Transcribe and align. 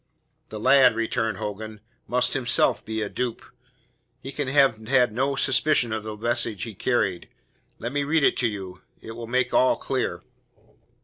"The 0.49 0.59
lad," 0.59 0.95
returned 0.95 1.37
Hogan, 1.37 1.79
"must 2.07 2.33
be 2.33 2.39
himself 2.39 2.81
a 2.87 3.07
dupe. 3.07 3.45
He 4.19 4.31
can 4.31 4.47
have 4.47 4.79
had 4.87 5.11
no 5.11 5.35
suspicion 5.35 5.93
of 5.93 6.01
the 6.01 6.17
message 6.17 6.63
he 6.63 6.73
carried. 6.73 7.29
Let 7.77 7.91
me 7.93 8.03
read 8.03 8.23
it 8.23 8.35
to 8.37 8.47
you; 8.47 8.81
it 8.99 9.11
will 9.11 9.27
make 9.27 9.53
all 9.53 9.75
clear." 9.77 10.23